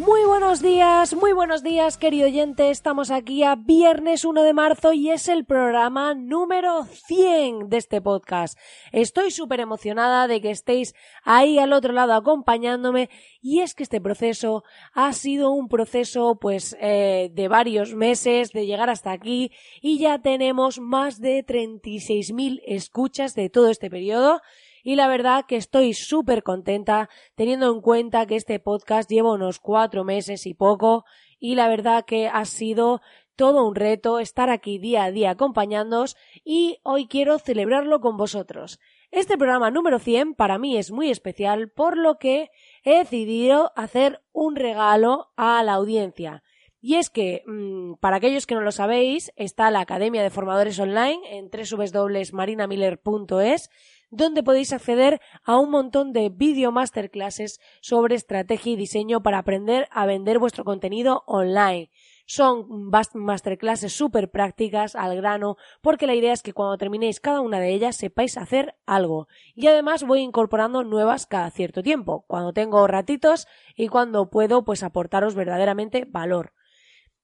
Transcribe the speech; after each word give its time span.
Muy 0.00 0.24
buenos 0.24 0.62
días, 0.62 1.14
muy 1.14 1.34
buenos 1.34 1.62
días, 1.62 1.98
querido 1.98 2.26
oyente. 2.26 2.70
Estamos 2.70 3.10
aquí 3.10 3.42
a 3.44 3.54
viernes 3.54 4.24
1 4.24 4.42
de 4.44 4.54
marzo 4.54 4.94
y 4.94 5.10
es 5.10 5.28
el 5.28 5.44
programa 5.44 6.14
número 6.14 6.86
100 6.86 7.68
de 7.68 7.76
este 7.76 8.00
podcast. 8.00 8.58
Estoy 8.92 9.30
súper 9.30 9.60
emocionada 9.60 10.26
de 10.26 10.40
que 10.40 10.52
estéis 10.52 10.94
ahí 11.22 11.58
al 11.58 11.74
otro 11.74 11.92
lado 11.92 12.14
acompañándome 12.14 13.10
y 13.42 13.60
es 13.60 13.74
que 13.74 13.82
este 13.82 14.00
proceso 14.00 14.64
ha 14.94 15.12
sido 15.12 15.50
un 15.50 15.68
proceso 15.68 16.38
pues 16.40 16.78
eh, 16.80 17.28
de 17.34 17.48
varios 17.48 17.94
meses 17.94 18.52
de 18.52 18.64
llegar 18.64 18.88
hasta 18.88 19.12
aquí 19.12 19.52
y 19.82 19.98
ya 19.98 20.22
tenemos 20.22 20.80
más 20.80 21.20
de 21.20 21.44
36.000 21.44 22.62
escuchas 22.64 23.34
de 23.34 23.50
todo 23.50 23.68
este 23.68 23.90
periodo 23.90 24.40
y 24.82 24.96
la 24.96 25.08
verdad 25.08 25.44
que 25.46 25.56
estoy 25.56 25.94
súper 25.94 26.42
contenta 26.42 27.08
teniendo 27.34 27.72
en 27.72 27.80
cuenta 27.80 28.26
que 28.26 28.36
este 28.36 28.60
podcast 28.60 29.10
lleva 29.10 29.32
unos 29.32 29.58
cuatro 29.58 30.04
meses 30.04 30.46
y 30.46 30.54
poco 30.54 31.04
y 31.38 31.54
la 31.54 31.68
verdad 31.68 32.04
que 32.04 32.28
ha 32.28 32.44
sido 32.44 33.00
todo 33.40 33.66
un 33.66 33.74
reto 33.74 34.18
estar 34.18 34.50
aquí 34.50 34.78
día 34.78 35.04
a 35.04 35.10
día 35.10 35.30
acompañándoos 35.30 36.14
y 36.44 36.76
hoy 36.82 37.06
quiero 37.06 37.38
celebrarlo 37.38 38.00
con 38.00 38.18
vosotros. 38.18 38.78
Este 39.10 39.38
programa 39.38 39.70
número 39.70 39.98
100 39.98 40.34
para 40.34 40.58
mí 40.58 40.76
es 40.76 40.90
muy 40.90 41.10
especial 41.10 41.70
por 41.70 41.96
lo 41.96 42.18
que 42.18 42.50
he 42.84 42.98
decidido 42.98 43.72
hacer 43.76 44.20
un 44.32 44.56
regalo 44.56 45.30
a 45.36 45.62
la 45.62 45.72
audiencia. 45.72 46.42
Y 46.82 46.96
es 46.96 47.10
que, 47.10 47.42
mm, 47.46 47.94
para 47.94 48.16
aquellos 48.16 48.46
que 48.46 48.54
no 48.54 48.62
lo 48.62 48.72
sabéis, 48.72 49.32
está 49.36 49.70
la 49.70 49.80
Academia 49.80 50.22
de 50.22 50.30
Formadores 50.30 50.78
Online 50.78 51.20
en 51.30 51.50
www.marinamiller.es 51.50 53.70
donde 54.10 54.42
podéis 54.42 54.72
acceder 54.72 55.20
a 55.44 55.58
un 55.58 55.70
montón 55.70 56.12
de 56.12 56.28
video 56.28 56.72
masterclasses 56.72 57.60
sobre 57.80 58.16
estrategia 58.16 58.72
y 58.72 58.76
diseño 58.76 59.22
para 59.22 59.38
aprender 59.38 59.88
a 59.90 60.06
vender 60.06 60.38
vuestro 60.38 60.64
contenido 60.64 61.22
online. 61.26 61.90
Son 62.26 62.90
masterclasses 63.14 63.92
súper 63.92 64.30
prácticas, 64.30 64.94
al 64.94 65.16
grano, 65.16 65.56
porque 65.80 66.06
la 66.06 66.14
idea 66.14 66.32
es 66.32 66.42
que 66.42 66.52
cuando 66.52 66.78
terminéis 66.78 67.18
cada 67.18 67.40
una 67.40 67.58
de 67.58 67.72
ellas 67.74 67.96
sepáis 67.96 68.36
hacer 68.36 68.76
algo. 68.86 69.26
Y 69.56 69.66
además 69.66 70.04
voy 70.04 70.20
incorporando 70.20 70.84
nuevas 70.84 71.26
cada 71.26 71.50
cierto 71.50 71.82
tiempo, 71.82 72.24
cuando 72.28 72.52
tengo 72.52 72.86
ratitos 72.86 73.48
y 73.74 73.88
cuando 73.88 74.30
puedo 74.30 74.64
pues 74.64 74.84
aportaros 74.84 75.34
verdaderamente 75.34 76.04
valor. 76.04 76.52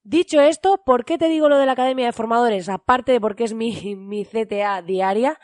Dicho 0.02 0.40
esto, 0.40 0.82
¿por 0.84 1.04
qué 1.04 1.18
te 1.18 1.28
digo 1.28 1.48
lo 1.48 1.58
de 1.58 1.66
la 1.66 1.72
Academia 1.72 2.06
de 2.06 2.12
Formadores? 2.12 2.68
Aparte 2.68 3.12
de 3.12 3.20
porque 3.20 3.44
es 3.44 3.54
mi, 3.54 3.94
mi 3.96 4.24
CTA 4.24 4.82
diaria, 4.82 5.38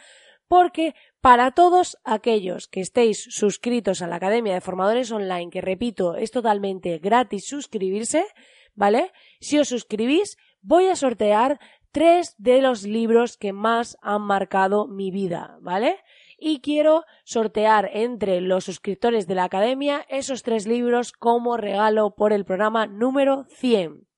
porque 0.48 0.94
para 1.22 1.52
todos 1.52 1.96
aquellos 2.02 2.66
que 2.66 2.80
estéis 2.80 3.22
suscritos 3.30 4.02
a 4.02 4.08
la 4.08 4.16
Academia 4.16 4.54
de 4.54 4.60
Formadores 4.60 5.12
Online, 5.12 5.50
que 5.50 5.60
repito, 5.60 6.16
es 6.16 6.32
totalmente 6.32 6.98
gratis 6.98 7.46
suscribirse, 7.46 8.26
¿vale? 8.74 9.12
Si 9.40 9.56
os 9.56 9.68
suscribís, 9.68 10.36
voy 10.62 10.88
a 10.88 10.96
sortear 10.96 11.60
tres 11.92 12.34
de 12.38 12.60
los 12.60 12.82
libros 12.82 13.36
que 13.36 13.52
más 13.52 13.96
han 14.02 14.22
marcado 14.22 14.88
mi 14.88 15.12
vida, 15.12 15.58
¿vale? 15.60 16.00
Y 16.38 16.60
quiero 16.60 17.04
sortear 17.22 17.88
entre 17.94 18.40
los 18.40 18.64
suscriptores 18.64 19.28
de 19.28 19.36
la 19.36 19.44
Academia 19.44 20.04
esos 20.08 20.42
tres 20.42 20.66
libros 20.66 21.12
como 21.12 21.56
regalo 21.56 22.16
por 22.16 22.32
el 22.32 22.44
programa 22.44 22.88
número 22.88 23.44
100. 23.48 24.08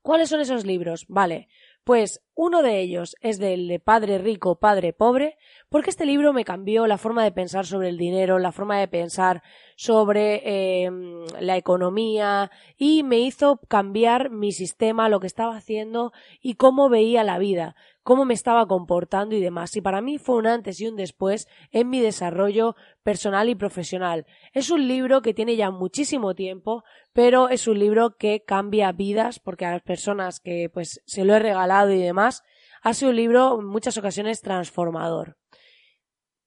¿Cuáles 0.00 0.30
son 0.30 0.40
esos 0.40 0.64
libros? 0.64 1.04
Vale, 1.08 1.48
pues 1.84 2.20
uno 2.34 2.62
de 2.62 2.80
ellos 2.80 3.16
es 3.20 3.38
del 3.38 3.68
de 3.68 3.80
Padre 3.80 4.18
Rico, 4.18 4.58
Padre 4.58 4.92
Pobre, 4.92 5.36
porque 5.68 5.90
este 5.90 6.06
libro 6.06 6.32
me 6.32 6.44
cambió 6.44 6.86
la 6.86 6.98
forma 6.98 7.24
de 7.24 7.32
pensar 7.32 7.66
sobre 7.66 7.88
el 7.88 7.98
dinero, 7.98 8.38
la 8.38 8.52
forma 8.52 8.78
de 8.78 8.88
pensar 8.88 9.42
sobre 9.76 10.84
em, 10.84 11.24
la 11.40 11.56
economía 11.56 12.50
y 12.76 13.02
me 13.02 13.20
hizo 13.20 13.60
cambiar 13.68 14.30
mi 14.30 14.52
sistema, 14.52 15.08
lo 15.08 15.20
que 15.20 15.26
estaba 15.26 15.56
haciendo 15.56 16.12
y 16.40 16.54
cómo 16.54 16.88
veía 16.88 17.24
la 17.24 17.38
vida, 17.38 17.74
cómo 18.02 18.24
me 18.24 18.34
estaba 18.34 18.66
comportando 18.66 19.34
y 19.34 19.40
demás. 19.40 19.76
Y 19.76 19.80
para 19.80 20.00
mí 20.00 20.18
fue 20.18 20.36
un 20.36 20.46
antes 20.46 20.80
y 20.80 20.86
un 20.86 20.96
después 20.96 21.48
en 21.70 21.90
mi 21.90 22.00
desarrollo 22.00 22.74
personal 23.02 23.48
y 23.48 23.54
profesional. 23.54 24.26
Es 24.52 24.70
un 24.70 24.86
libro 24.88 25.22
que 25.22 25.34
tiene 25.34 25.56
ya 25.56 25.70
muchísimo 25.70 26.34
tiempo, 26.34 26.84
pero 27.12 27.48
es 27.48 27.66
un 27.66 27.78
libro 27.78 28.16
que 28.16 28.42
cambia 28.44 28.92
vidas 28.92 29.38
porque 29.38 29.66
a 29.66 29.72
las 29.72 29.82
personas 29.82 30.40
que 30.40 30.68
pues 30.72 31.00
se 31.06 31.24
lo 31.24 31.34
he 31.34 31.38
regalado 31.38 31.92
y 31.92 31.98
demás, 31.98 32.42
ha 32.82 32.94
sido 32.94 33.10
un 33.10 33.16
libro 33.16 33.60
en 33.60 33.66
muchas 33.66 33.96
ocasiones 33.96 34.40
transformador. 34.40 35.36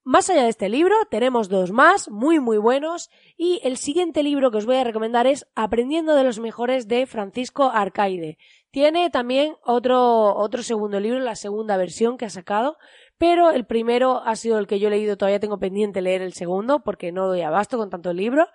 Más 0.07 0.29
allá 0.29 0.43
de 0.43 0.49
este 0.49 0.69
libro, 0.69 0.93
tenemos 1.09 1.49
dos 1.49 1.71
más, 1.71 2.11
muy 2.11 2.39
muy 2.39 2.59
buenos, 2.59 3.09
y 3.37 3.59
el 3.63 3.75
siguiente 3.75 4.21
libro 4.21 4.51
que 4.51 4.57
os 4.59 4.67
voy 4.67 4.75
a 4.75 4.83
recomendar 4.83 5.25
es 5.25 5.47
Aprendiendo 5.55 6.13
de 6.13 6.23
los 6.23 6.37
mejores 6.37 6.87
de 6.87 7.07
Francisco 7.07 7.71
Arcaide. 7.73 8.37
Tiene 8.69 9.09
también 9.09 9.55
otro, 9.63 10.35
otro 10.35 10.61
segundo 10.61 10.99
libro, 10.99 11.17
la 11.17 11.35
segunda 11.35 11.75
versión 11.75 12.17
que 12.17 12.25
ha 12.25 12.29
sacado, 12.29 12.77
pero 13.17 13.49
el 13.49 13.65
primero 13.65 14.21
ha 14.23 14.35
sido 14.35 14.59
el 14.59 14.67
que 14.67 14.77
yo 14.77 14.89
he 14.89 14.91
leído, 14.91 15.17
todavía 15.17 15.39
tengo 15.39 15.57
pendiente 15.57 16.03
leer 16.03 16.21
el 16.21 16.33
segundo, 16.33 16.83
porque 16.83 17.11
no 17.11 17.25
doy 17.25 17.41
abasto 17.41 17.79
con 17.79 17.89
tanto 17.89 18.13
libro, 18.13 18.47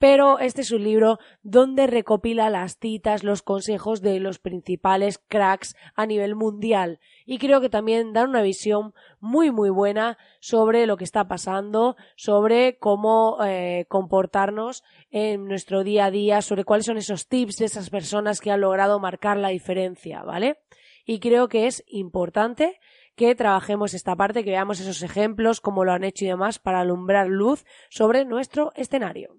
pero 0.00 0.38
este 0.38 0.62
es 0.62 0.70
un 0.70 0.82
libro 0.82 1.18
donde 1.42 1.86
recopila 1.86 2.48
las 2.48 2.78
citas, 2.78 3.22
los 3.22 3.42
consejos 3.42 4.00
de 4.00 4.18
los 4.18 4.38
principales 4.38 5.18
cracks 5.18 5.76
a 5.94 6.06
nivel 6.06 6.34
mundial 6.36 7.00
y 7.26 7.36
creo 7.36 7.60
que 7.60 7.68
también 7.68 8.14
dan 8.14 8.30
una 8.30 8.40
visión 8.40 8.94
muy 9.20 9.50
muy 9.50 9.68
buena 9.68 10.16
sobre 10.40 10.86
lo 10.86 10.96
que 10.96 11.04
está 11.04 11.28
pasando, 11.28 11.96
sobre 12.16 12.78
cómo 12.78 13.44
eh, 13.44 13.84
comportarnos 13.90 14.84
en 15.10 15.46
nuestro 15.46 15.84
día 15.84 16.06
a 16.06 16.10
día, 16.10 16.40
sobre 16.40 16.64
cuáles 16.64 16.86
son 16.86 16.96
esos 16.96 17.28
tips 17.28 17.58
de 17.58 17.66
esas 17.66 17.90
personas 17.90 18.40
que 18.40 18.50
han 18.50 18.62
logrado 18.62 19.00
marcar 19.00 19.36
la 19.36 19.50
diferencia, 19.50 20.22
¿vale? 20.22 20.60
Y 21.04 21.20
creo 21.20 21.48
que 21.48 21.66
es 21.66 21.84
importante 21.88 22.80
que 23.16 23.34
trabajemos 23.34 23.92
esta 23.92 24.16
parte, 24.16 24.44
que 24.44 24.50
veamos 24.50 24.80
esos 24.80 25.02
ejemplos, 25.02 25.60
cómo 25.60 25.84
lo 25.84 25.92
han 25.92 26.04
hecho 26.04 26.24
y 26.24 26.28
demás, 26.28 26.58
para 26.58 26.80
alumbrar 26.80 27.28
luz 27.28 27.66
sobre 27.90 28.24
nuestro 28.24 28.72
escenario. 28.76 29.36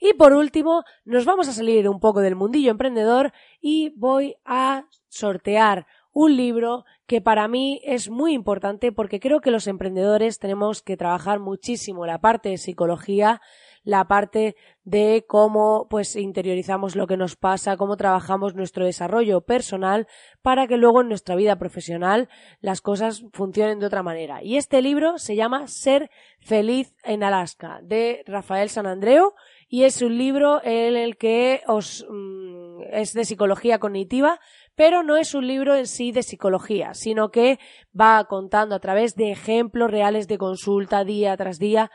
Y 0.00 0.14
por 0.14 0.32
último, 0.32 0.84
nos 1.04 1.24
vamos 1.24 1.48
a 1.48 1.52
salir 1.52 1.88
un 1.88 2.00
poco 2.00 2.20
del 2.20 2.36
mundillo 2.36 2.70
emprendedor 2.70 3.32
y 3.60 3.92
voy 3.96 4.36
a 4.44 4.86
sortear 5.08 5.86
un 6.14 6.36
libro 6.36 6.84
que 7.06 7.20
para 7.20 7.48
mí 7.48 7.80
es 7.84 8.08
muy 8.08 8.32
importante 8.32 8.92
porque 8.92 9.20
creo 9.20 9.40
que 9.40 9.50
los 9.50 9.66
emprendedores 9.66 10.38
tenemos 10.38 10.80
que 10.80 10.96
trabajar 10.96 11.40
muchísimo 11.40 12.06
la 12.06 12.20
parte 12.20 12.50
de 12.50 12.56
psicología, 12.58 13.42
la 13.82 14.06
parte 14.06 14.56
de 14.84 15.24
cómo 15.28 15.86
pues 15.90 16.16
interiorizamos 16.16 16.96
lo 16.96 17.06
que 17.06 17.16
nos 17.16 17.36
pasa, 17.36 17.76
cómo 17.76 17.96
trabajamos 17.96 18.54
nuestro 18.54 18.86
desarrollo 18.86 19.42
personal 19.42 20.06
para 20.40 20.66
que 20.66 20.78
luego 20.78 21.02
en 21.02 21.08
nuestra 21.08 21.34
vida 21.34 21.56
profesional 21.56 22.28
las 22.60 22.80
cosas 22.80 23.24
funcionen 23.32 23.80
de 23.80 23.86
otra 23.86 24.02
manera. 24.02 24.42
Y 24.42 24.56
este 24.56 24.80
libro 24.80 25.18
se 25.18 25.36
llama 25.36 25.66
Ser 25.66 26.10
feliz 26.38 26.94
en 27.02 27.22
Alaska 27.22 27.80
de 27.82 28.22
Rafael 28.26 28.70
San 28.70 28.86
Andreu 28.86 29.34
y 29.74 29.82
es 29.82 30.02
un 30.02 30.16
libro 30.16 30.60
en 30.62 30.94
el 30.94 31.16
que 31.16 31.62
os 31.66 32.06
mm, 32.08 32.82
es 32.92 33.12
de 33.12 33.24
psicología 33.24 33.80
cognitiva, 33.80 34.38
pero 34.76 35.02
no 35.02 35.16
es 35.16 35.34
un 35.34 35.48
libro 35.48 35.74
en 35.74 35.88
sí 35.88 36.12
de 36.12 36.22
psicología, 36.22 36.94
sino 36.94 37.32
que 37.32 37.58
va 37.90 38.24
contando 38.26 38.76
a 38.76 38.78
través 38.78 39.16
de 39.16 39.32
ejemplos 39.32 39.90
reales 39.90 40.28
de 40.28 40.38
consulta 40.38 41.02
día 41.02 41.36
tras 41.36 41.58
día 41.58 41.90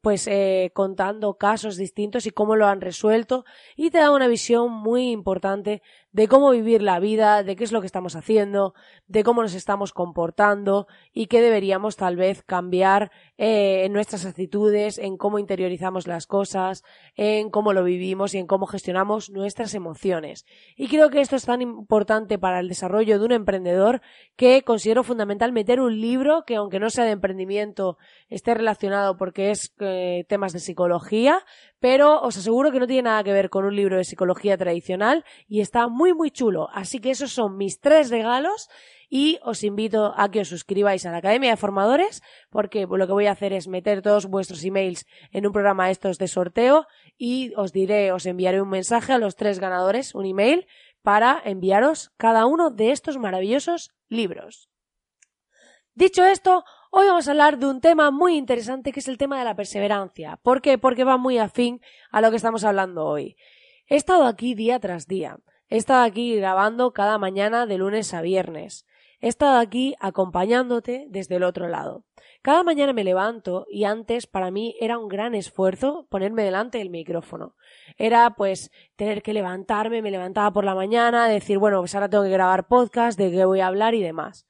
pues 0.00 0.26
eh, 0.26 0.70
contando 0.74 1.34
casos 1.34 1.76
distintos 1.76 2.26
y 2.26 2.30
cómo 2.30 2.56
lo 2.56 2.66
han 2.66 2.80
resuelto 2.80 3.44
y 3.76 3.90
te 3.90 3.98
da 3.98 4.10
una 4.10 4.28
visión 4.28 4.72
muy 4.72 5.10
importante 5.10 5.82
de 6.12 6.26
cómo 6.26 6.50
vivir 6.50 6.82
la 6.82 6.98
vida, 6.98 7.42
de 7.42 7.54
qué 7.54 7.64
es 7.64 7.72
lo 7.72 7.80
que 7.80 7.86
estamos 7.86 8.16
haciendo, 8.16 8.74
de 9.06 9.22
cómo 9.22 9.42
nos 9.42 9.54
estamos 9.54 9.92
comportando 9.92 10.88
y 11.12 11.26
qué 11.26 11.40
deberíamos 11.40 11.96
tal 11.96 12.16
vez 12.16 12.42
cambiar 12.42 13.12
eh, 13.38 13.84
en 13.84 13.92
nuestras 13.92 14.26
actitudes, 14.26 14.98
en 14.98 15.16
cómo 15.16 15.38
interiorizamos 15.38 16.06
las 16.06 16.26
cosas, 16.26 16.82
en 17.14 17.50
cómo 17.50 17.72
lo 17.72 17.84
vivimos 17.84 18.34
y 18.34 18.38
en 18.38 18.46
cómo 18.46 18.66
gestionamos 18.66 19.30
nuestras 19.30 19.74
emociones. 19.74 20.46
Y 20.76 20.88
creo 20.88 21.10
que 21.10 21.20
esto 21.20 21.36
es 21.36 21.44
tan 21.44 21.62
importante 21.62 22.38
para 22.38 22.60
el 22.60 22.68
desarrollo 22.68 23.18
de 23.18 23.24
un 23.24 23.32
emprendedor 23.32 24.00
que 24.36 24.62
considero 24.62 25.04
fundamental 25.04 25.52
meter 25.52 25.80
un 25.80 26.00
libro 26.00 26.44
que 26.44 26.56
aunque 26.56 26.80
no 26.80 26.90
sea 26.90 27.04
de 27.04 27.10
emprendimiento 27.10 27.98
esté 28.28 28.54
relacionado 28.54 29.16
porque 29.16 29.50
es 29.50 29.72
eh, 29.80 30.24
temas 30.28 30.52
de 30.52 30.60
psicología, 30.60 31.44
pero 31.78 32.20
os 32.20 32.36
aseguro 32.36 32.72
que 32.72 32.80
no 32.80 32.86
tiene 32.86 33.02
nada 33.02 33.22
que 33.22 33.32
ver 33.32 33.48
con 33.48 33.64
un 33.64 33.76
libro 33.76 33.96
de 33.96 34.04
psicología 34.04 34.56
tradicional 34.56 35.24
y 35.46 35.60
está 35.60 35.88
muy 35.88 35.99
muy 36.14 36.30
chulo. 36.30 36.68
Así 36.72 36.98
que 37.00 37.10
esos 37.10 37.32
son 37.32 37.56
mis 37.56 37.80
tres 37.80 38.10
regalos 38.10 38.68
y 39.10 39.38
os 39.42 39.62
invito 39.64 40.14
a 40.16 40.30
que 40.30 40.40
os 40.40 40.48
suscribáis 40.48 41.04
a 41.04 41.10
la 41.10 41.18
Academia 41.18 41.50
de 41.50 41.56
Formadores 41.56 42.22
porque 42.48 42.86
lo 42.88 43.06
que 43.06 43.12
voy 43.12 43.26
a 43.26 43.32
hacer 43.32 43.52
es 43.52 43.68
meter 43.68 44.02
todos 44.02 44.26
vuestros 44.26 44.64
emails 44.64 45.06
en 45.32 45.46
un 45.46 45.52
programa 45.52 45.90
estos 45.90 46.16
de 46.18 46.28
sorteo 46.28 46.86
y 47.18 47.52
os 47.56 47.72
diré, 47.72 48.12
os 48.12 48.24
enviaré 48.24 48.62
un 48.62 48.70
mensaje 48.70 49.12
a 49.12 49.18
los 49.18 49.36
tres 49.36 49.58
ganadores, 49.58 50.14
un 50.14 50.26
email, 50.26 50.66
para 51.02 51.40
enviaros 51.44 52.12
cada 52.16 52.46
uno 52.46 52.70
de 52.70 52.92
estos 52.92 53.18
maravillosos 53.18 53.92
libros. 54.08 54.70
Dicho 55.94 56.24
esto, 56.24 56.64
hoy 56.90 57.06
vamos 57.06 57.26
a 57.26 57.32
hablar 57.32 57.58
de 57.58 57.66
un 57.66 57.80
tema 57.80 58.10
muy 58.10 58.36
interesante 58.36 58.92
que 58.92 59.00
es 59.00 59.08
el 59.08 59.18
tema 59.18 59.38
de 59.38 59.44
la 59.44 59.56
perseverancia. 59.56 60.38
¿Por 60.42 60.62
qué? 60.62 60.78
Porque 60.78 61.04
va 61.04 61.16
muy 61.16 61.38
afín 61.38 61.80
a 62.10 62.20
lo 62.20 62.30
que 62.30 62.36
estamos 62.36 62.64
hablando 62.64 63.04
hoy. 63.06 63.36
He 63.86 63.96
estado 63.96 64.24
aquí 64.26 64.54
día 64.54 64.78
tras 64.78 65.06
día. 65.08 65.38
He 65.72 65.76
estado 65.76 66.02
aquí 66.02 66.34
grabando 66.34 66.92
cada 66.92 67.16
mañana 67.16 67.64
de 67.64 67.78
lunes 67.78 68.12
a 68.12 68.22
viernes. 68.22 68.86
He 69.20 69.28
estado 69.28 69.60
aquí 69.60 69.94
acompañándote 70.00 71.06
desde 71.10 71.36
el 71.36 71.44
otro 71.44 71.68
lado. 71.68 72.04
Cada 72.42 72.64
mañana 72.64 72.92
me 72.92 73.04
levanto 73.04 73.66
y 73.70 73.84
antes 73.84 74.26
para 74.26 74.50
mí 74.50 74.74
era 74.80 74.98
un 74.98 75.06
gran 75.06 75.32
esfuerzo 75.32 76.08
ponerme 76.10 76.42
delante 76.42 76.78
del 76.78 76.90
micrófono. 76.90 77.54
Era 77.98 78.30
pues 78.30 78.72
tener 78.96 79.22
que 79.22 79.32
levantarme, 79.32 80.02
me 80.02 80.10
levantaba 80.10 80.52
por 80.52 80.64
la 80.64 80.74
mañana, 80.74 81.28
decir, 81.28 81.58
bueno, 81.58 81.78
pues 81.78 81.94
ahora 81.94 82.10
tengo 82.10 82.24
que 82.24 82.30
grabar 82.30 82.66
podcast, 82.66 83.16
de 83.16 83.30
qué 83.30 83.44
voy 83.44 83.60
a 83.60 83.68
hablar 83.68 83.94
y 83.94 84.02
demás. 84.02 84.48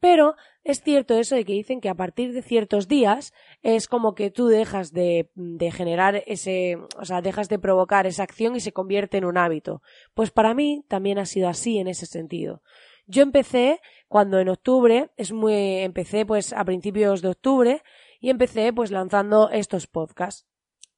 Pero 0.00 0.36
es 0.64 0.82
cierto 0.82 1.18
eso 1.18 1.34
de 1.34 1.44
que 1.44 1.52
dicen 1.52 1.82
que 1.82 1.90
a 1.90 1.94
partir 1.94 2.32
de 2.32 2.40
ciertos 2.40 2.88
días 2.88 3.34
es 3.62 3.86
como 3.86 4.14
que 4.14 4.30
tú 4.30 4.48
dejas 4.48 4.92
de, 4.92 5.30
de, 5.34 5.70
generar 5.70 6.22
ese, 6.26 6.78
o 6.96 7.04
sea, 7.04 7.22
dejas 7.22 7.48
de 7.48 7.58
provocar 7.58 8.06
esa 8.06 8.24
acción 8.24 8.56
y 8.56 8.60
se 8.60 8.72
convierte 8.72 9.18
en 9.18 9.24
un 9.24 9.38
hábito. 9.38 9.82
Pues 10.14 10.30
para 10.30 10.52
mí 10.52 10.84
también 10.88 11.18
ha 11.18 11.26
sido 11.26 11.48
así 11.48 11.78
en 11.78 11.86
ese 11.86 12.06
sentido. 12.06 12.62
Yo 13.06 13.22
empecé 13.22 13.80
cuando 14.08 14.38
en 14.40 14.48
octubre, 14.48 15.10
es 15.16 15.32
muy, 15.32 15.78
empecé 15.78 16.26
pues 16.26 16.52
a 16.52 16.64
principios 16.64 17.22
de 17.22 17.28
octubre 17.28 17.82
y 18.20 18.30
empecé 18.30 18.72
pues 18.72 18.90
lanzando 18.90 19.50
estos 19.50 19.86
podcasts 19.86 20.46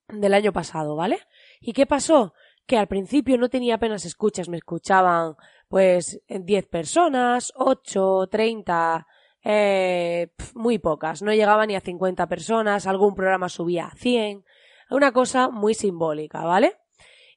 del 0.08 0.34
año 0.34 0.52
pasado, 0.52 0.96
¿vale? 0.96 1.18
¿Y 1.60 1.72
qué 1.72 1.86
pasó? 1.86 2.34
Que 2.66 2.78
al 2.78 2.88
principio 2.88 3.38
no 3.38 3.48
tenía 3.48 3.76
apenas 3.76 4.04
escuchas, 4.04 4.48
me 4.48 4.56
escuchaban 4.56 5.36
pues 5.68 6.20
10 6.28 6.66
personas, 6.66 7.52
8, 7.56 8.28
30, 8.30 9.06
eh, 9.44 10.32
muy 10.54 10.78
pocas, 10.78 11.22
no 11.22 11.32
llegaba 11.32 11.66
ni 11.66 11.76
a 11.76 11.80
50 11.80 12.26
personas, 12.28 12.86
algún 12.86 13.14
programa 13.14 13.48
subía 13.48 13.86
a 13.86 13.94
100, 13.94 14.42
una 14.90 15.12
cosa 15.12 15.50
muy 15.50 15.74
simbólica, 15.74 16.42
¿vale? 16.44 16.78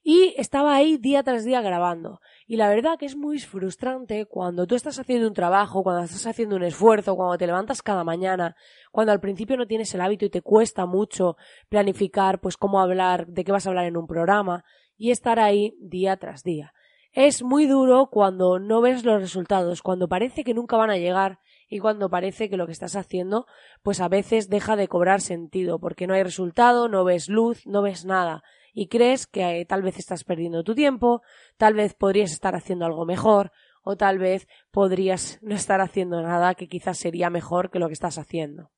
Y 0.03 0.33
estaba 0.37 0.73
ahí 0.73 0.97
día 0.97 1.21
tras 1.21 1.43
día 1.43 1.59
grabando. 1.59 2.21
Y 2.45 2.55
la 2.55 2.69
verdad 2.69 2.97
que 2.97 3.05
es 3.05 3.17
muy 3.17 3.39
frustrante 3.39 4.25
cuando 4.25 4.65
tú 4.65 4.75
estás 4.75 4.97
haciendo 4.99 5.27
un 5.27 5.33
trabajo, 5.33 5.83
cuando 5.83 6.03
estás 6.03 6.25
haciendo 6.27 6.55
un 6.55 6.63
esfuerzo, 6.63 7.17
cuando 7.17 7.37
te 7.37 7.45
levantas 7.45 7.81
cada 7.81 8.05
mañana, 8.05 8.55
cuando 8.93 9.11
al 9.11 9.19
principio 9.19 9.57
no 9.57 9.67
tienes 9.67 9.93
el 9.93 9.99
hábito 9.99 10.23
y 10.23 10.29
te 10.29 10.41
cuesta 10.41 10.85
mucho 10.85 11.35
planificar 11.67 12.39
pues 12.39 12.55
cómo 12.55 12.79
hablar, 12.79 13.27
de 13.27 13.43
qué 13.43 13.51
vas 13.51 13.65
a 13.65 13.69
hablar 13.69 13.83
en 13.83 13.97
un 13.97 14.07
programa 14.07 14.63
y 14.95 15.11
estar 15.11 15.41
ahí 15.41 15.75
día 15.81 16.15
tras 16.15 16.41
día. 16.41 16.73
Es 17.11 17.43
muy 17.43 17.65
duro 17.65 18.07
cuando 18.09 18.59
no 18.59 18.79
ves 18.79 19.03
los 19.03 19.19
resultados, 19.19 19.81
cuando 19.81 20.07
parece 20.07 20.45
que 20.45 20.53
nunca 20.53 20.77
van 20.77 20.89
a 20.89 20.97
llegar 20.97 21.39
y 21.67 21.79
cuando 21.79 22.09
parece 22.09 22.49
que 22.49 22.57
lo 22.57 22.65
que 22.65 22.71
estás 22.71 22.95
haciendo 22.95 23.45
pues 23.81 23.99
a 23.99 24.07
veces 24.07 24.49
deja 24.49 24.75
de 24.75 24.87
cobrar 24.87 25.21
sentido 25.21 25.79
porque 25.79 26.07
no 26.07 26.13
hay 26.13 26.23
resultado, 26.23 26.87
no 26.87 27.03
ves 27.03 27.29
luz, 27.29 27.65
no 27.65 27.81
ves 27.81 28.05
nada 28.05 28.43
y 28.73 28.89
crees 28.89 29.25
que 29.25 29.61
eh, 29.61 29.65
tal 29.65 29.81
vez 29.81 29.97
estás 29.97 30.23
perdiendo 30.23 30.63
tu 30.63 30.75
tiempo, 30.75 31.23
tal 31.57 31.73
vez 31.73 31.95
podrías 31.95 32.31
estar 32.31 32.55
haciendo 32.55 32.85
algo 32.85 33.05
mejor 33.05 33.51
o 33.81 33.97
tal 33.97 34.19
vez 34.19 34.47
podrías 34.69 35.39
no 35.41 35.55
estar 35.55 35.81
haciendo 35.81 36.21
nada 36.21 36.53
que 36.53 36.67
quizás 36.67 36.99
sería 36.99 37.31
mejor 37.31 37.71
que 37.71 37.79
lo 37.79 37.87
que 37.87 37.93
estás 37.93 38.19
haciendo. 38.19 38.69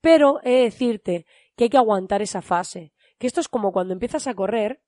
Pero 0.00 0.40
he 0.44 0.50
de 0.50 0.62
decirte 0.62 1.26
que 1.56 1.64
hay 1.64 1.70
que 1.70 1.76
aguantar 1.76 2.22
esa 2.22 2.40
fase, 2.40 2.92
que 3.18 3.26
esto 3.26 3.40
es 3.40 3.48
como 3.48 3.72
cuando 3.72 3.94
empiezas 3.94 4.28
a 4.28 4.34
correr 4.34 4.80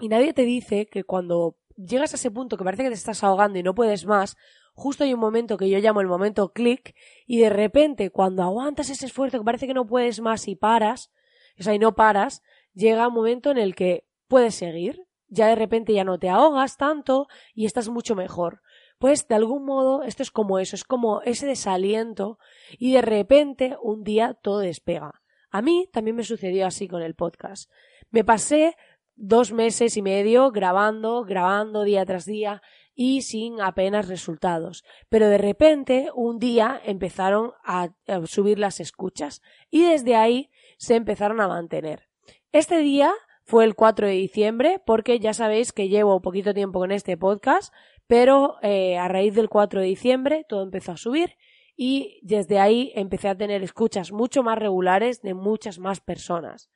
y 0.00 0.08
nadie 0.08 0.32
te 0.32 0.42
dice 0.42 0.86
que 0.86 1.04
cuando 1.04 1.56
llegas 1.76 2.14
a 2.14 2.16
ese 2.16 2.32
punto 2.32 2.56
que 2.56 2.64
parece 2.64 2.82
que 2.82 2.88
te 2.88 2.96
estás 2.96 3.22
ahogando 3.22 3.60
y 3.60 3.62
no 3.62 3.76
puedes 3.76 4.06
más, 4.06 4.36
justo 4.74 5.04
hay 5.04 5.14
un 5.14 5.20
momento 5.20 5.56
que 5.56 5.70
yo 5.70 5.78
llamo 5.78 6.00
el 6.00 6.06
momento 6.06 6.52
clic 6.52 6.94
y 7.26 7.38
de 7.38 7.50
repente 7.50 8.10
cuando 8.10 8.42
aguantas 8.42 8.90
ese 8.90 9.06
esfuerzo 9.06 9.38
que 9.38 9.44
parece 9.44 9.66
que 9.66 9.74
no 9.74 9.86
puedes 9.86 10.20
más 10.20 10.46
y 10.48 10.56
paras, 10.56 11.10
o 11.58 11.62
sea, 11.62 11.74
y 11.74 11.78
no 11.78 11.94
paras, 11.94 12.42
llega 12.74 13.08
un 13.08 13.14
momento 13.14 13.50
en 13.50 13.58
el 13.58 13.74
que 13.74 14.06
puedes 14.28 14.54
seguir, 14.56 15.06
ya 15.28 15.46
de 15.46 15.54
repente 15.54 15.92
ya 15.92 16.04
no 16.04 16.18
te 16.18 16.28
ahogas 16.28 16.76
tanto 16.76 17.28
y 17.54 17.66
estás 17.66 17.88
mucho 17.88 18.14
mejor. 18.14 18.62
Pues 18.98 19.26
de 19.28 19.34
algún 19.34 19.64
modo 19.64 20.02
esto 20.02 20.22
es 20.22 20.30
como 20.30 20.58
eso, 20.58 20.76
es 20.76 20.84
como 20.84 21.22
ese 21.22 21.46
desaliento 21.46 22.38
y 22.78 22.92
de 22.92 23.02
repente 23.02 23.76
un 23.82 24.02
día 24.04 24.34
todo 24.34 24.58
despega. 24.58 25.22
A 25.50 25.62
mí 25.62 25.88
también 25.92 26.16
me 26.16 26.24
sucedió 26.24 26.66
así 26.66 26.88
con 26.88 27.02
el 27.02 27.14
podcast. 27.14 27.70
Me 28.10 28.24
pasé 28.24 28.76
dos 29.16 29.52
meses 29.52 29.96
y 29.96 30.02
medio 30.02 30.50
grabando, 30.50 31.24
grabando 31.24 31.84
día 31.84 32.04
tras 32.04 32.24
día 32.24 32.62
y 32.94 33.22
sin 33.22 33.60
apenas 33.60 34.08
resultados. 34.08 34.84
Pero 35.08 35.28
de 35.28 35.38
repente 35.38 36.08
un 36.14 36.38
día 36.38 36.80
empezaron 36.84 37.52
a, 37.64 37.90
subir 38.26 38.58
las 38.58 38.80
escuchas 38.80 39.42
y 39.70 39.82
desde 39.82 40.16
ahí 40.16 40.50
se 40.78 40.94
empezaron 40.94 41.40
a 41.40 41.48
mantener. 41.48 42.08
Este 42.52 42.78
día 42.78 43.12
fue 43.44 43.64
el 43.64 43.74
4 43.74 44.06
de 44.06 44.14
diciembre 44.14 44.80
porque 44.84 45.18
ya 45.18 45.34
sabéis 45.34 45.72
que 45.72 45.88
llevo 45.88 46.22
poquito 46.22 46.54
tiempo 46.54 46.78
con 46.78 46.92
este 46.92 47.16
podcast, 47.16 47.74
pero 48.06 48.56
eh, 48.62 48.96
a 48.96 49.08
raíz 49.08 49.34
del 49.34 49.48
4 49.48 49.80
de 49.80 49.86
diciembre 49.86 50.46
todo 50.48 50.62
empezó 50.62 50.92
a 50.92 50.96
subir 50.96 51.36
y 51.76 52.20
desde 52.22 52.60
ahí 52.60 52.92
empecé 52.94 53.28
a 53.28 53.36
tener 53.36 53.62
escuchas 53.62 54.12
mucho 54.12 54.42
más 54.42 54.58
regulares 54.58 55.22
de 55.22 55.34
muchas 55.34 55.78
más 55.78 56.00
personas. 56.00 56.70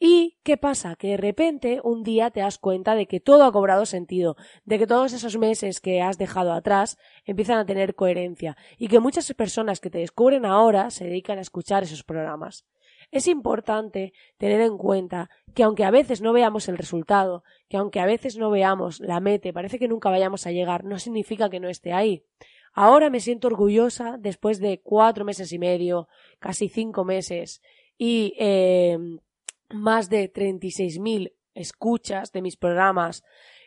¿Y 0.00 0.38
qué 0.44 0.56
pasa? 0.56 0.94
Que 0.94 1.08
de 1.08 1.16
repente 1.16 1.80
un 1.82 2.04
día 2.04 2.30
te 2.30 2.40
das 2.40 2.58
cuenta 2.58 2.94
de 2.94 3.06
que 3.06 3.18
todo 3.18 3.44
ha 3.44 3.52
cobrado 3.52 3.84
sentido, 3.84 4.36
de 4.64 4.78
que 4.78 4.86
todos 4.86 5.12
esos 5.12 5.36
meses 5.38 5.80
que 5.80 6.02
has 6.02 6.18
dejado 6.18 6.52
atrás 6.52 6.98
empiezan 7.24 7.58
a 7.58 7.66
tener 7.66 7.96
coherencia 7.96 8.56
y 8.78 8.86
que 8.86 9.00
muchas 9.00 9.32
personas 9.34 9.80
que 9.80 9.90
te 9.90 9.98
descubren 9.98 10.44
ahora 10.44 10.90
se 10.90 11.04
dedican 11.04 11.38
a 11.38 11.42
escuchar 11.42 11.82
esos 11.82 12.04
programas. 12.04 12.64
Es 13.10 13.26
importante 13.26 14.12
tener 14.36 14.60
en 14.60 14.76
cuenta 14.76 15.30
que 15.54 15.64
aunque 15.64 15.84
a 15.84 15.90
veces 15.90 16.20
no 16.20 16.32
veamos 16.32 16.68
el 16.68 16.78
resultado, 16.78 17.42
que 17.68 17.76
aunque 17.76 18.00
a 18.00 18.06
veces 18.06 18.36
no 18.36 18.50
veamos 18.50 19.00
la 19.00 19.18
meta, 19.18 19.52
parece 19.52 19.80
que 19.80 19.88
nunca 19.88 20.10
vayamos 20.10 20.46
a 20.46 20.52
llegar, 20.52 20.84
no 20.84 20.98
significa 20.98 21.50
que 21.50 21.58
no 21.58 21.68
esté 21.68 21.92
ahí. 21.92 22.24
Ahora 22.72 23.10
me 23.10 23.18
siento 23.18 23.48
orgullosa 23.48 24.16
después 24.18 24.60
de 24.60 24.80
cuatro 24.80 25.24
meses 25.24 25.52
y 25.52 25.58
medio, 25.58 26.08
casi 26.38 26.68
cinco 26.68 27.04
meses, 27.04 27.62
y 27.96 28.34
eh, 28.38 28.96
más 29.70 30.08
de 30.08 30.32
36.000 30.32 31.32
escuchas 31.54 32.32
de 32.32 32.42
mis 32.42 32.56
programas. 32.56 33.24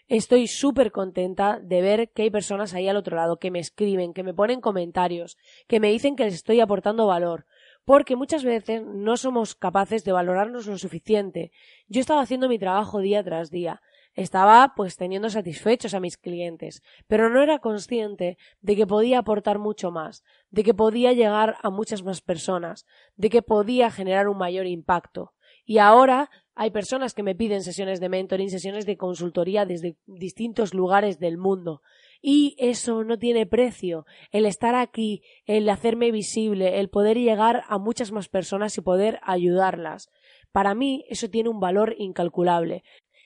Estoy 0.08 0.48
súper 0.48 0.92
contenta 0.92 1.60
de 1.62 1.82
ver 1.82 2.12
que 2.12 2.24
hay 2.24 2.30
personas 2.30 2.74
ahí 2.74 2.88
al 2.88 2.98
otro 2.98 3.16
lado 3.16 3.38
que 3.38 3.52
me 3.52 3.60
escriben, 3.60 4.14
que 4.14 4.24
me 4.24 4.34
ponen 4.34 4.60
comentarios, 4.60 5.38
que 5.68 5.80
me 5.80 5.90
dicen 5.90 6.16
que 6.16 6.26
les 6.26 6.34
estoy 6.34 6.60
aportando 6.60 7.08
valor, 7.08 7.46
porque 7.86 8.16
muchas 8.16 8.44
veces 8.44 8.84
no 8.86 9.16
somos 9.16 9.56
capaces 9.56 10.04
de 10.04 10.12
valorarnos 10.12 10.68
lo 10.68 10.78
suficiente. 10.78 11.52
Yo 11.88 12.02
estaba 12.02 12.22
haciendo 12.22 12.50
mi 12.50 12.60
trabajo 12.60 13.00
día 13.00 13.24
tras 13.24 13.52
día, 13.52 13.82
estaba 14.14 14.74
pues 14.76 14.98
teniendo 14.98 15.30
satisfechos 15.30 15.94
a 15.94 16.02
mis 16.02 16.18
clientes, 16.18 16.84
pero 17.08 17.30
no 17.30 17.42
era 17.42 17.60
consciente 17.60 18.38
de 18.60 18.76
que 18.76 18.86
podía 18.86 19.20
aportar 19.20 19.60
mucho 19.60 19.92
más, 19.92 20.24
de 20.50 20.64
que 20.64 20.74
podía 20.74 21.14
llegar 21.14 21.56
a 21.62 21.70
muchas 21.70 22.04
más 22.04 22.22
personas, 22.22 22.86
de 23.16 23.30
que 23.30 23.42
podía 23.42 23.90
generar 23.90 24.28
un 24.28 24.38
mayor 24.38 24.68
impacto. 24.68 25.34
Y 25.66 25.78
ahora 25.78 26.30
hay 26.54 26.72
personas 26.72 27.14
que 27.14 27.24
me 27.24 27.36
piden 27.36 27.64
sesiones 27.64 28.00
de 28.00 28.10
mentoring, 28.10 28.50
sesiones 28.50 28.86
de 28.86 28.98
consultoría 28.98 29.66
desde 29.66 29.98
distintos 30.06 30.74
lugares 30.74 31.20
del 31.20 31.38
mundo. 31.38 31.82
Y 32.22 32.56
eso 32.60 33.04
no 33.04 33.18
tiene 33.18 33.46
precio. 33.46 34.06
El 34.32 34.46
estar 34.46 34.76
aquí, 34.76 35.24
el 35.46 35.68
hacerme 35.70 36.12
visible, 36.12 36.80
el 36.80 36.90
poder 36.90 37.18
llegar 37.18 37.64
a 37.68 37.78
muchas 37.78 38.12
más 38.12 38.30
personas 38.30 38.78
y 38.78 38.82
poder 38.82 39.20
ayudarlas. 39.24 40.10
Para 40.52 40.76
mí 40.76 41.06
eso 41.10 41.30
tiene 41.30 41.50
un 41.50 41.60
valor 41.60 41.96
incalculable. 41.98 42.84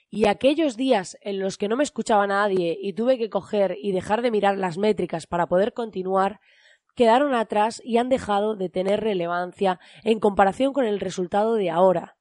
Y 0.09 0.27
aquellos 0.27 0.77
días 0.77 1.17
en 1.21 1.39
los 1.39 1.57
que 1.57 1.67
no 1.67 1.75
me 1.75 1.83
escuchaba 1.83 2.27
nadie 2.27 2.77
y 2.79 2.93
tuve 2.93 3.17
que 3.17 3.29
coger 3.29 3.75
y 3.81 3.91
dejar 3.91 4.21
de 4.21 4.31
mirar 4.31 4.57
las 4.57 4.77
métricas 4.77 5.27
para 5.27 5.47
poder 5.47 5.73
continuar, 5.73 6.39
quedaron 6.95 7.33
atrás 7.33 7.81
y 7.83 7.97
han 7.97 8.07
dejado 8.07 8.55
de 8.55 8.69
tener 8.69 9.01
relevancia 9.01 9.79
en 10.03 10.19
comparación 10.19 10.71
con 10.71 10.85
el 10.85 11.01
resultado 11.01 11.55
de 11.55 11.69
ahora. 11.69 12.15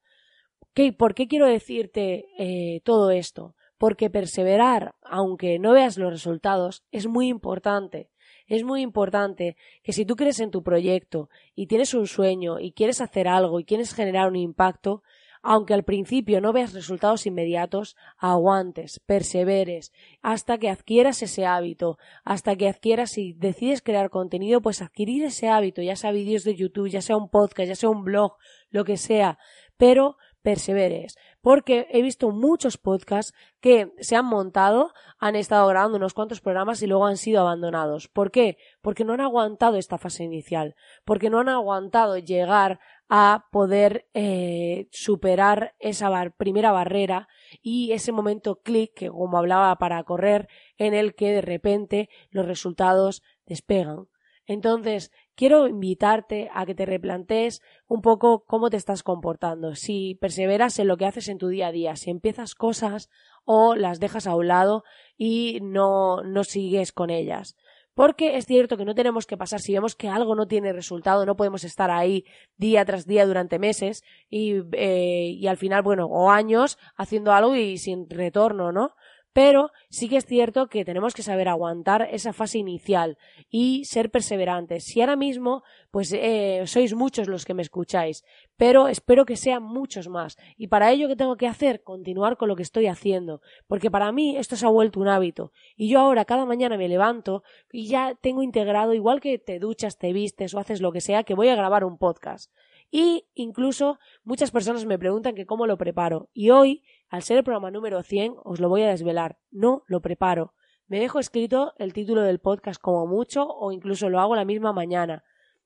¿Por 0.96 1.14
qué 1.14 1.28
quiero 1.28 1.46
decirte 1.46 2.26
eh, 2.38 2.80
todo 2.84 3.10
esto? 3.10 3.54
Porque 3.78 4.10
perseverar, 4.10 4.94
aunque 5.02 5.58
no 5.58 5.72
veas 5.72 5.98
los 5.98 6.12
resultados, 6.12 6.84
es 6.90 7.06
muy 7.06 7.28
importante. 7.28 8.10
Es 8.46 8.64
muy 8.64 8.82
importante 8.82 9.56
que 9.82 9.92
si 9.92 10.04
tú 10.04 10.16
crees 10.16 10.40
en 10.40 10.50
tu 10.50 10.62
proyecto 10.62 11.30
y 11.54 11.66
tienes 11.66 11.94
un 11.94 12.06
sueño 12.06 12.60
y 12.60 12.72
quieres 12.72 13.00
hacer 13.00 13.28
algo 13.28 13.60
y 13.60 13.64
quieres 13.64 13.94
generar 13.94 14.28
un 14.28 14.36
impacto, 14.36 15.02
aunque 15.44 15.74
al 15.74 15.84
principio 15.84 16.40
no 16.40 16.52
veas 16.52 16.72
resultados 16.72 17.26
inmediatos, 17.26 17.96
aguantes, 18.16 19.00
perseveres, 19.04 19.92
hasta 20.22 20.56
que 20.56 20.70
adquieras 20.70 21.22
ese 21.22 21.44
hábito, 21.44 21.98
hasta 22.24 22.56
que 22.56 22.66
adquieras, 22.66 23.12
si 23.12 23.34
decides 23.34 23.82
crear 23.82 24.08
contenido, 24.08 24.62
pues 24.62 24.80
adquirir 24.80 25.22
ese 25.24 25.48
hábito, 25.48 25.82
ya 25.82 25.96
sea 25.96 26.12
vídeos 26.12 26.44
de 26.44 26.56
YouTube, 26.56 26.88
ya 26.88 27.02
sea 27.02 27.18
un 27.18 27.28
podcast, 27.28 27.68
ya 27.68 27.76
sea 27.76 27.90
un 27.90 28.04
blog, 28.04 28.36
lo 28.70 28.84
que 28.84 28.96
sea, 28.96 29.38
pero 29.76 30.16
perseveres, 30.44 31.16
porque 31.40 31.88
he 31.90 32.02
visto 32.02 32.30
muchos 32.30 32.76
podcasts 32.76 33.32
que 33.60 33.92
se 33.98 34.14
han 34.14 34.26
montado, 34.26 34.92
han 35.18 35.36
estado 35.36 35.66
grabando 35.66 35.96
unos 35.96 36.12
cuantos 36.12 36.42
programas 36.42 36.82
y 36.82 36.86
luego 36.86 37.06
han 37.06 37.16
sido 37.16 37.40
abandonados. 37.40 38.08
¿Por 38.08 38.30
qué? 38.30 38.58
Porque 38.82 39.06
no 39.06 39.14
han 39.14 39.22
aguantado 39.22 39.78
esta 39.78 39.96
fase 39.96 40.22
inicial, 40.22 40.76
porque 41.06 41.30
no 41.30 41.40
han 41.40 41.48
aguantado 41.48 42.18
llegar 42.18 42.78
a 43.08 43.46
poder 43.52 44.06
eh, 44.12 44.86
superar 44.92 45.74
esa 45.78 46.10
primera 46.36 46.72
barrera 46.72 47.26
y 47.62 47.92
ese 47.92 48.12
momento 48.12 48.60
clic 48.60 48.92
que 48.92 49.08
como 49.08 49.38
hablaba 49.38 49.74
para 49.76 50.04
correr 50.04 50.48
en 50.76 50.92
el 50.92 51.14
que 51.14 51.32
de 51.32 51.40
repente 51.40 52.10
los 52.28 52.44
resultados 52.44 53.22
despegan. 53.46 54.08
Entonces, 54.46 55.10
quiero 55.34 55.66
invitarte 55.68 56.50
a 56.52 56.66
que 56.66 56.74
te 56.74 56.86
replantees 56.86 57.60
un 57.86 58.02
poco 58.02 58.44
cómo 58.46 58.70
te 58.70 58.76
estás 58.76 59.02
comportando, 59.02 59.74
si 59.74 60.16
perseveras 60.16 60.78
en 60.78 60.88
lo 60.88 60.96
que 60.96 61.06
haces 61.06 61.28
en 61.28 61.38
tu 61.38 61.48
día 61.48 61.68
a 61.68 61.72
día, 61.72 61.96
si 61.96 62.10
empiezas 62.10 62.54
cosas 62.54 63.10
o 63.44 63.74
las 63.74 64.00
dejas 64.00 64.26
a 64.26 64.34
un 64.34 64.48
lado 64.48 64.84
y 65.16 65.58
no, 65.62 66.22
no 66.22 66.44
sigues 66.44 66.92
con 66.92 67.10
ellas. 67.10 67.56
Porque 67.94 68.36
es 68.36 68.46
cierto 68.46 68.76
que 68.76 68.84
no 68.84 68.96
tenemos 68.96 69.24
que 69.24 69.36
pasar, 69.36 69.60
si 69.60 69.72
vemos 69.72 69.94
que 69.94 70.08
algo 70.08 70.34
no 70.34 70.48
tiene 70.48 70.72
resultado, 70.72 71.24
no 71.24 71.36
podemos 71.36 71.62
estar 71.62 71.92
ahí 71.92 72.24
día 72.56 72.84
tras 72.84 73.06
día 73.06 73.24
durante 73.24 73.60
meses 73.60 74.02
y, 74.28 74.56
eh, 74.72 75.30
y 75.38 75.46
al 75.46 75.56
final, 75.56 75.82
bueno, 75.82 76.06
o 76.06 76.30
años 76.30 76.76
haciendo 76.96 77.32
algo 77.32 77.54
y 77.54 77.78
sin 77.78 78.10
retorno, 78.10 78.72
¿no? 78.72 78.94
Pero 79.34 79.72
sí 79.90 80.08
que 80.08 80.16
es 80.16 80.26
cierto 80.26 80.68
que 80.68 80.84
tenemos 80.84 81.12
que 81.12 81.24
saber 81.24 81.48
aguantar 81.48 82.08
esa 82.12 82.32
fase 82.32 82.58
inicial 82.58 83.18
y 83.50 83.84
ser 83.84 84.12
perseverantes. 84.12 84.84
Si 84.84 85.00
ahora 85.00 85.16
mismo, 85.16 85.64
pues 85.90 86.12
eh, 86.12 86.62
sois 86.66 86.94
muchos 86.94 87.26
los 87.26 87.44
que 87.44 87.52
me 87.52 87.62
escucháis, 87.62 88.24
pero 88.56 88.86
espero 88.86 89.26
que 89.26 89.36
sean 89.36 89.64
muchos 89.64 90.08
más. 90.08 90.36
Y 90.56 90.68
para 90.68 90.92
ello, 90.92 91.08
¿qué 91.08 91.16
tengo 91.16 91.36
que 91.36 91.48
hacer? 91.48 91.82
Continuar 91.82 92.36
con 92.36 92.48
lo 92.48 92.54
que 92.54 92.62
estoy 92.62 92.86
haciendo. 92.86 93.40
Porque 93.66 93.90
para 93.90 94.12
mí 94.12 94.36
esto 94.36 94.54
se 94.54 94.66
ha 94.66 94.68
vuelto 94.68 95.00
un 95.00 95.08
hábito. 95.08 95.50
Y 95.76 95.88
yo 95.88 95.98
ahora 95.98 96.24
cada 96.24 96.46
mañana 96.46 96.76
me 96.76 96.88
levanto 96.88 97.42
y 97.72 97.88
ya 97.88 98.14
tengo 98.14 98.44
integrado, 98.44 98.94
igual 98.94 99.20
que 99.20 99.40
te 99.40 99.58
duchas, 99.58 99.98
te 99.98 100.12
vistes 100.12 100.54
o 100.54 100.60
haces 100.60 100.80
lo 100.80 100.92
que 100.92 101.00
sea, 101.00 101.24
que 101.24 101.34
voy 101.34 101.48
a 101.48 101.56
grabar 101.56 101.84
un 101.84 101.98
podcast. 101.98 102.52
Y 102.96 103.26
incluso 103.34 103.98
muchas 104.22 104.52
personas 104.52 104.84
me 104.86 105.00
preguntan 105.00 105.34
que 105.34 105.46
cómo 105.46 105.66
lo 105.66 105.76
preparo. 105.76 106.28
Y 106.32 106.50
hoy, 106.50 106.84
al 107.08 107.22
ser 107.22 107.38
el 107.38 107.44
programa 107.44 107.70
número 107.70 108.02
100, 108.02 108.34
os 108.42 108.60
lo 108.60 108.68
voy 108.68 108.82
a 108.82 108.88
desvelar. 108.88 109.38
No 109.50 109.84
lo 109.86 110.00
preparo. 110.00 110.54
Me 110.86 111.00
dejo 111.00 111.18
escrito 111.18 111.72
el 111.78 111.92
título 111.92 112.22
del 112.22 112.40
podcast 112.40 112.80
como 112.80 113.06
mucho 113.06 113.46
o 113.48 113.72
incluso 113.72 114.10
lo 114.10 114.20
hago 114.20 114.36
la 114.36 114.44
misma 114.44 114.72
mañana. 114.72 115.24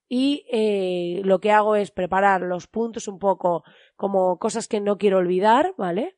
Y 0.09 0.47
eh, 0.51 1.21
lo 1.25 1.41
que 1.41 1.51
hago 1.51 1.77
es 1.77 1.91
preparar 1.91 2.43
los 2.43 2.67
puntos 2.67 3.09
un 3.09 3.19
poco 3.19 3.65
como 3.97 4.39
cosas 4.39 4.69
que 4.69 4.81
no 4.81 4.97
quiero 4.97 5.19
olvidar, 5.19 5.75
¿vale? 5.77 6.17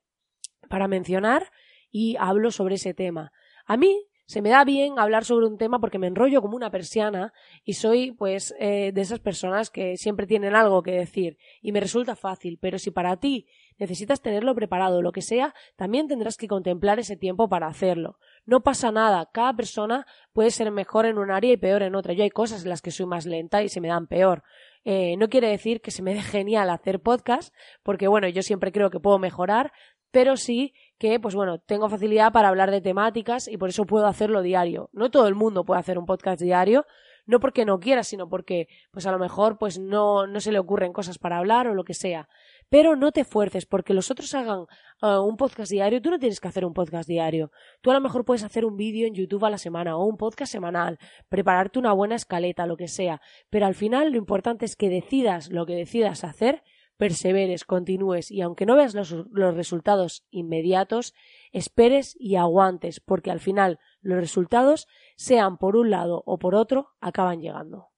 Para 0.69 0.87
mencionar 0.87 1.50
y 1.91 2.17
hablo 2.19 2.50
sobre 2.50 2.77
ese 2.77 2.95
tema. 2.95 3.33
A 3.67 3.77
mí 3.77 4.10
se 4.31 4.43
me 4.43 4.51
da 4.51 4.63
bien 4.63 5.01
hablar 5.01 5.25
sobre 5.25 5.47
un 5.47 5.59
tema 5.59 5.81
porque 5.81 5.99
me 5.99 6.07
enrollo 6.07 6.41
como 6.41 6.55
una 6.55 6.71
persiana 6.71 7.33
y 7.65 7.73
soy 7.73 8.13
pues 8.13 8.55
eh, 8.61 8.93
de 8.95 9.01
esas 9.01 9.19
personas 9.19 9.71
que 9.71 9.97
siempre 9.97 10.29
tienen 10.29 10.55
algo 10.55 10.85
que 10.85 10.93
decir 10.93 11.37
y 11.61 11.73
me 11.73 11.81
resulta 11.81 12.15
fácil, 12.15 12.57
pero 12.63 12.79
si 12.79 12.93
para 12.93 13.17
ti 13.17 13.49
necesitas 13.77 14.23
tenerlo 14.23 14.55
preparado, 14.55 15.03
lo 15.03 15.11
que 15.11 15.21
sea, 15.21 15.53
también 15.75 16.07
tendrás 16.07 16.37
que 16.37 16.47
contemplar 16.47 17.01
ese 17.01 17.17
tiempo 17.17 17.49
para 17.49 17.67
hacerlo. 17.67 18.21
No 18.47 18.61
pasa 18.61 18.93
nada, 18.93 19.29
cada 19.33 19.53
persona 19.55 20.07
puede 20.33 20.53
ser 20.53 20.71
mejor 20.71 21.07
en 21.07 21.19
un 21.19 21.33
área 21.33 21.53
y 21.53 21.57
peor 21.57 21.83
en 21.83 21.97
otra. 21.97 22.13
Yo 22.13 22.23
hay 22.23 22.31
cosas 22.31 22.63
en 22.63 22.69
las 22.69 22.83
que 22.83 22.93
soy 22.93 23.07
más 23.07 23.27
lenta 23.27 23.65
y 23.65 23.69
se 23.69 23.81
me 23.81 23.89
dan 23.89 24.07
peor. 24.07 24.45
Eh, 24.85 25.17
no 25.17 25.29
quiere 25.29 25.49
decir 25.49 25.81
que 25.81 25.91
se 25.91 26.03
me 26.03 26.15
dé 26.15 26.23
genial 26.23 26.71
hacer 26.71 27.01
podcast, 27.01 27.53
porque 27.83 28.07
bueno, 28.07 28.29
yo 28.29 28.43
siempre 28.43 28.71
creo 28.71 28.91
que 28.91 29.01
puedo 29.01 29.19
mejorar, 29.19 29.73
pero 30.11 30.37
sí 30.37 30.75
que, 30.99 31.19
pues 31.19 31.35
bueno, 31.35 31.59
tengo 31.59 31.88
facilidad 31.88 32.33
para 32.33 32.49
hablar 32.49 32.71
de 32.71 32.81
temáticas 32.81 33.49
y 33.49 33.57
por 33.57 33.71
eso 33.71 33.85
puedo 33.85 34.07
hacerlo 34.07 34.43
diario. 34.43 34.90
No 34.93 35.11
todo 35.11 35.29
el 35.29 35.35
mundo 35.35 35.64
puede 35.64 35.81
hacer 35.81 35.99
un 35.99 36.07
podcast 36.07 36.40
diario, 36.40 36.85
no 37.26 37.40
porque 37.40 37.64
no 37.64 37.79
quiera, 37.79 38.02
sino 38.02 38.29
porque, 38.29 38.69
pues 38.90 39.07
a 39.07 39.12
lo 39.12 39.19
mejor, 39.19 39.57
pues 39.57 39.79
no, 39.79 40.26
no 40.26 40.40
se 40.40 40.52
le 40.52 40.59
ocurren 40.59 40.93
cosas 40.93 41.19
para 41.19 41.38
hablar 41.38 41.69
o 41.69 41.75
lo 41.75 41.85
que 41.85 41.95
sea. 41.95 42.29
Pero 42.69 42.97
no 42.97 43.12
te 43.12 43.25
fuerces, 43.25 43.67
porque 43.67 43.95
los 43.95 44.11
otros 44.11 44.35
hagan 44.35 44.67
eh, 45.02 45.19
un 45.19 45.37
podcast 45.37 45.71
diario, 45.71 46.02
tú 46.02 46.11
no 46.11 46.19
tienes 46.19 46.40
que 46.40 46.49
hacer 46.49 46.64
un 46.64 46.73
podcast 46.73 47.09
diario. 47.09 47.50
Tú 47.81 47.90
a 47.90 47.95
lo 47.95 48.00
mejor 48.00 48.25
puedes 48.25 48.43
hacer 48.43 48.64
un 48.64 48.76
vídeo 48.76 49.07
en 49.07 49.14
YouTube 49.14 49.45
a 49.45 49.50
la 49.50 49.59
semana 49.59 49.97
o 49.97 50.05
un 50.05 50.17
podcast 50.17 50.52
semanal, 50.52 50.99
prepararte 51.29 51.79
una 51.79 51.93
buena 51.93 52.17
escaleta, 52.17 52.67
lo 52.67 52.76
que 52.76 52.88
sea. 52.88 53.21
Pero 53.49 53.67
al 53.67 53.75
final 53.75 54.11
lo 54.11 54.19
importante 54.19 54.64
es 54.64 54.76
que 54.76 54.88
decidas 54.88 55.50
lo 55.50 55.67
que 55.67 55.75
decidas 55.75 56.25
hacer 56.25 56.62
perseveres, 57.00 57.64
continúes 57.64 58.30
y 58.30 58.42
aunque 58.42 58.66
no 58.66 58.76
veas 58.76 58.95
los, 58.95 59.16
resultados 59.33 60.23
inmediatos, 60.30 61.14
esperes 61.50 62.14
y 62.21 62.37
aguantes, 62.37 63.00
porque 63.00 63.30
al 63.30 63.40
final 63.40 63.78
los 64.02 64.21
resultados, 64.21 64.87
sean 65.16 65.57
por 65.57 65.76
un 65.76 65.88
lado 65.88 66.23
o 66.26 66.38
por 66.38 66.54
otro, 66.54 66.90
acaban 67.00 67.40
llegando. 67.40 67.88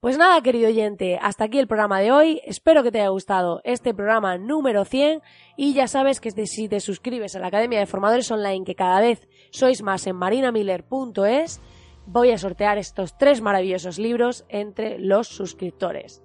Pues 0.00 0.18
nada, 0.18 0.42
querido 0.42 0.68
oyente, 0.68 1.18
hasta 1.22 1.44
aquí 1.44 1.58
el 1.58 1.66
programa 1.66 2.00
de 2.00 2.12
hoy. 2.12 2.42
Espero 2.44 2.82
que 2.82 2.92
te 2.92 3.00
haya 3.00 3.08
gustado 3.08 3.62
este 3.64 3.94
programa 3.94 4.36
número 4.36 4.84
100 4.84 5.22
y 5.56 5.72
ya 5.72 5.88
sabes 5.88 6.20
que 6.20 6.30
si 6.46 6.68
te 6.68 6.78
suscribes 6.78 7.36
a 7.36 7.38
la 7.38 7.46
Academia 7.46 7.78
de 7.78 7.86
Formadores 7.86 8.30
Online, 8.30 8.66
que 8.66 8.74
cada 8.74 9.00
vez 9.00 9.26
sois 9.50 9.82
más 9.82 10.06
en 10.06 10.16
marinamiller.es, 10.16 11.62
voy 12.04 12.32
a 12.32 12.38
sortear 12.38 12.76
estos 12.76 13.16
tres 13.16 13.40
maravillosos 13.40 13.98
libros 13.98 14.44
entre 14.50 14.98
los 14.98 15.28
suscriptores 15.28 16.22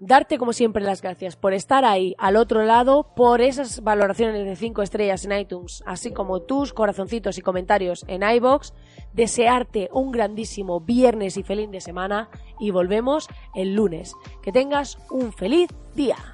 darte 0.00 0.38
como 0.38 0.52
siempre 0.52 0.82
las 0.82 1.02
gracias 1.02 1.36
por 1.36 1.52
estar 1.52 1.84
ahí 1.84 2.14
al 2.18 2.36
otro 2.36 2.64
lado, 2.64 3.14
por 3.14 3.40
esas 3.40 3.82
valoraciones 3.82 4.44
de 4.44 4.56
5 4.56 4.82
estrellas 4.82 5.24
en 5.24 5.32
iTunes, 5.38 5.82
así 5.86 6.12
como 6.12 6.42
tus 6.42 6.72
corazoncitos 6.72 7.38
y 7.38 7.42
comentarios 7.42 8.04
en 8.08 8.22
iBox, 8.22 8.72
desearte 9.12 9.88
un 9.92 10.12
grandísimo 10.12 10.80
viernes 10.80 11.36
y 11.36 11.42
feliz 11.42 11.70
de 11.70 11.80
semana 11.80 12.28
y 12.58 12.70
volvemos 12.70 13.28
el 13.54 13.74
lunes. 13.74 14.14
Que 14.42 14.52
tengas 14.52 14.98
un 15.10 15.32
feliz 15.32 15.68
día. 15.94 16.33